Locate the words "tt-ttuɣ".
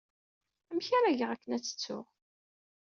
1.63-2.05